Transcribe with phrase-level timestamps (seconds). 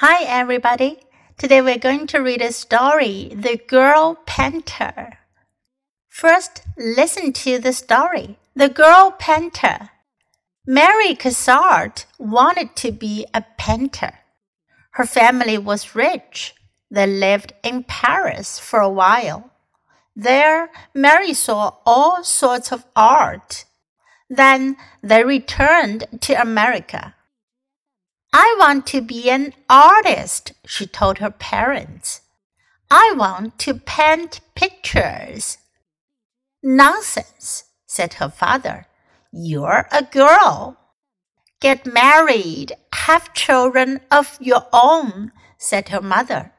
[0.00, 0.98] Hi, everybody.
[1.38, 5.16] Today we're going to read a story, The Girl Painter.
[6.10, 9.88] First, listen to the story, The Girl Painter.
[10.66, 14.18] Mary Cassatt wanted to be a painter.
[14.90, 16.54] Her family was rich.
[16.90, 19.50] They lived in Paris for a while.
[20.14, 23.64] There, Mary saw all sorts of art.
[24.28, 27.15] Then they returned to America.
[28.38, 32.20] I want to be an artist, she told her parents.
[32.90, 35.56] I want to paint pictures.
[36.62, 38.88] Nonsense, said her father.
[39.32, 40.76] You're a girl.
[41.62, 46.52] Get married, have children of your own, said her mother.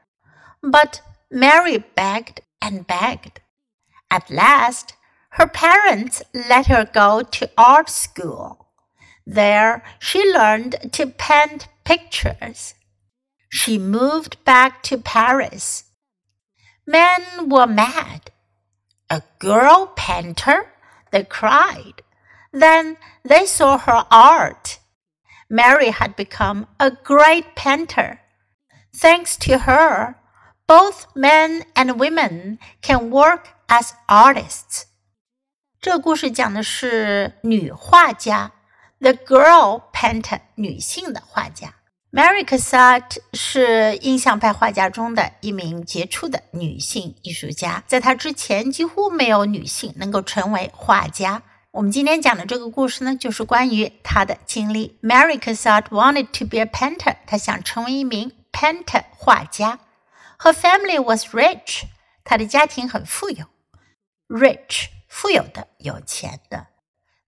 [0.60, 3.40] But Mary begged and begged.
[4.10, 4.94] At last,
[5.38, 8.67] her parents let her go to art school.
[9.27, 12.73] There, she learned to paint pictures.
[13.49, 15.85] She moved back to Paris.
[16.85, 18.31] Men were mad.
[19.09, 20.73] A girl painter?
[21.11, 22.01] They cried.
[22.51, 24.79] Then they saw her art.
[25.49, 28.19] Mary had become a great painter.
[28.95, 30.15] Thanks to her,
[30.67, 34.87] both men and women can work as artists.
[35.79, 38.51] 这个故事讲的是女画家
[39.00, 41.74] The girl painter，女性的画家。
[42.10, 47.84] Mary Cassatt 是印象派画家中的一名杰出的女性艺术家。
[47.86, 51.42] 在她之前，几乎没有女性能够成为画家。
[51.70, 54.98] 我们今天讲的这个故事呢，就是关于她的经历。
[55.02, 59.78] Mary Cassatt wanted to be a painter，她想成为一名 painter 画家。
[60.38, 61.82] Her family was rich，
[62.24, 63.44] 她的家庭很富有。
[64.28, 66.66] Rich，富有的，有钱的。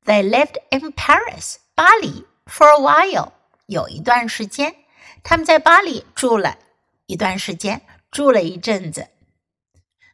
[0.06, 3.31] They lived in Paris，巴黎，for a while，
[3.66, 4.76] 有一段时间，
[5.23, 6.58] 他们在巴黎住了
[7.08, 7.81] 一段时间，
[8.12, 9.08] 住了一阵子。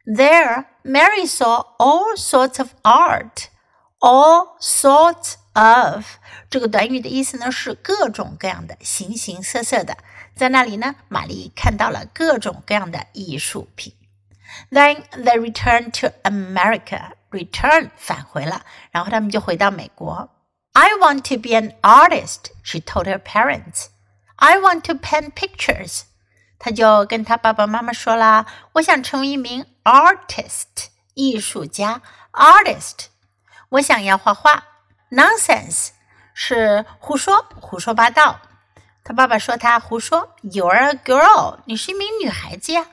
[0.05, 3.47] There, Mary saw all sorts of art.
[3.99, 6.05] All sorts of
[6.49, 9.97] 这个短语的意思呢是各种各样的、形形色色的。
[10.35, 13.93] 在那里呢，玛丽看到了各种各样的艺术品。
[14.71, 17.11] Then they returned to America.
[17.35, 18.61] Return 返回了，
[18.91, 20.29] 然后他们就回到美国。
[20.73, 23.87] I want to be an artist, she told her parents.
[24.35, 26.01] I want to paint pictures.
[26.59, 32.01] 她就跟她爸爸妈妈说啦，我想成为一名 artist，艺术家，
[32.31, 33.07] artist。
[33.69, 34.65] 我想要画画。
[35.09, 35.89] Nonsense
[36.33, 38.39] 是胡说，胡说八道。
[39.03, 40.35] 他爸爸说他胡说。
[40.43, 42.85] You're a girl，你是一名女孩子呀。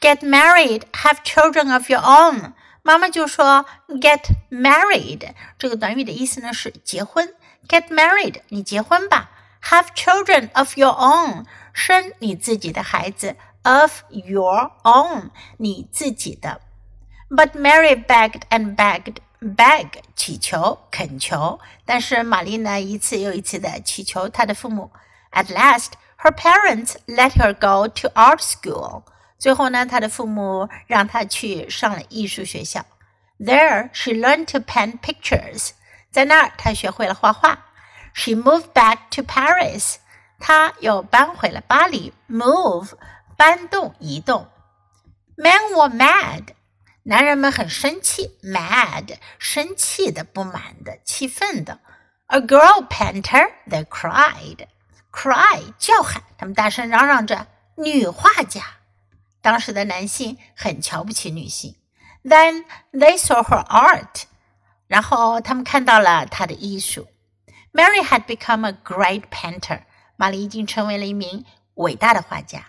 [0.00, 2.52] Get married, have children of your own。
[2.84, 7.34] 妈妈就说 “get married” 这个短语的意思呢是结婚。
[7.68, 9.30] Get married，你结婚吧。
[9.64, 13.36] Have children of your own，生你自己的孩子。
[13.62, 16.62] Of your own，你自己的。
[17.28, 19.16] But Mary begged and begged.
[19.40, 24.90] Beg 祈求、恳求，但是玛丽呢一次又一次的祈求她的父母。
[25.32, 29.04] At last, her parents let her go to art school.
[29.37, 32.85] 最后呢，他的父母让他去上了艺术学校。
[33.37, 35.71] There, she learned to paint pictures.
[36.09, 37.65] 在那儿，她学会了画画。
[38.13, 39.95] She moved back to Paris.
[40.39, 42.13] 她又搬回了巴黎。
[42.29, 42.93] Move，
[43.35, 44.49] 搬动、移动。
[45.35, 46.47] Men were mad.
[47.03, 51.79] 男人们很生气，mad，生气的、不满的、气愤的。
[52.27, 54.67] A girl painter, they cried.
[55.11, 58.61] Cry，叫喊，他们大声嚷嚷着：“女画家。”
[59.44, 61.76] 当时的男性很瞧不起女性。
[62.22, 64.24] Then they saw her art，
[64.86, 67.08] 然后他们看到了她的艺术。
[67.72, 69.82] Mary had become a great painter，
[70.16, 71.44] 玛丽已经成为了一名
[71.74, 72.66] 伟大的画家。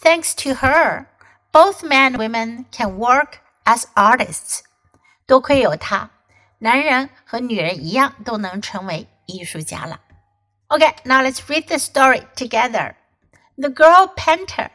[0.00, 1.06] Thanks to her,
[1.52, 4.60] both men and women can work as artists。
[5.26, 6.10] 多亏有她，
[6.58, 10.00] 男人和女人一样都能成为艺术家了。
[10.68, 12.94] Okay, now let's read the story together.
[13.56, 14.70] The girl painter.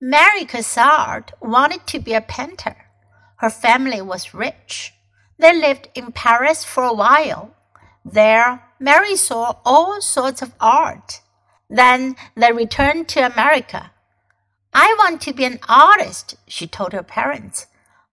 [0.00, 2.76] Mary Cassatt wanted to be a painter.
[3.38, 4.94] Her family was rich.
[5.38, 7.56] They lived in Paris for a while.
[8.04, 11.20] There, Mary saw all sorts of art.
[11.68, 13.90] Then they returned to America.
[14.72, 17.66] I want to be an artist, she told her parents.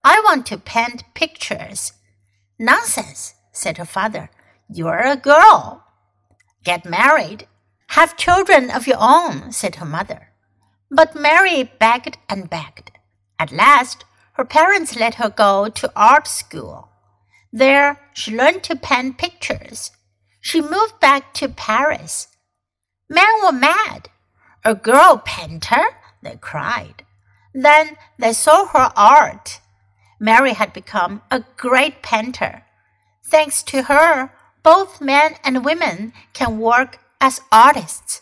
[0.04, 1.94] I want to paint pictures.
[2.58, 4.32] Nonsense, said her father.
[4.68, 5.84] You're a girl.
[6.64, 7.48] Get married.
[7.90, 10.32] Have children of your own, said her mother.
[10.90, 12.92] But Mary begged and begged.
[13.40, 16.90] At last, her parents let her go to art school.
[17.52, 19.92] There, she learned to paint pictures.
[20.42, 22.28] She moved back to Paris.
[23.10, 24.10] Men were mad.
[24.64, 25.86] a girl painter?
[26.24, 27.06] They cried.
[27.54, 29.62] Then they saw her art.
[30.20, 32.64] Mary had become a great painter.
[33.24, 34.32] Thanks to her,
[34.64, 38.22] both men and women can work as artists.